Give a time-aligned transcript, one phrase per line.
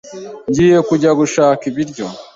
[0.49, 2.05] Ngiye kujya gushaka ibiryo.